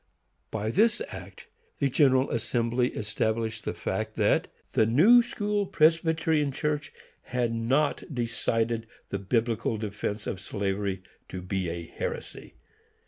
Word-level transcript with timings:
By 0.49 0.71
this 0.71 0.99
act 1.09 1.45
the 1.77 1.87
General 1.87 2.31
Assembly 2.31 2.87
established 2.93 3.65
the 3.65 3.75
fact 3.75 4.15
that 4.15 4.47
the 4.71 4.87
New 4.87 5.21
School 5.21 5.67
Presbyterian 5.67 6.51
Church 6.51 6.91
had 7.25 7.53
not 7.53 8.01
decided 8.11 8.87
the 9.09 9.19
Biblical 9.19 9.77
defence 9.77 10.25
of 10.25 10.41
slavery 10.41 11.03
to 11.29 11.43
be 11.43 11.69
a 11.69 11.83
heresy. 11.85 12.55